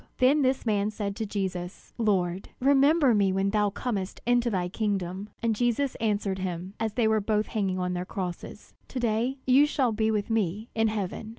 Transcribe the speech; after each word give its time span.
Then 0.17 0.41
this 0.41 0.65
man 0.65 0.89
said 0.89 1.15
to 1.17 1.27
Jesus: 1.27 1.93
"Lord, 1.99 2.49
remember 2.59 3.13
me 3.13 3.31
when 3.31 3.51
thou 3.51 3.69
comest 3.69 4.19
into 4.25 4.49
thy 4.49 4.67
kingdom!" 4.67 5.29
And 5.43 5.55
Jesus 5.55 5.93
answered 5.99 6.39
him, 6.39 6.73
as 6.79 6.93
they 6.93 7.07
were 7.07 7.21
both 7.21 7.45
hanging 7.45 7.77
on 7.77 7.93
their 7.93 8.03
crosses: 8.03 8.73
"To 8.87 8.99
day 8.99 9.37
you 9.45 9.67
shall 9.67 9.91
be 9.91 10.09
with 10.09 10.31
me 10.31 10.69
in 10.73 10.87
heaven." 10.87 11.29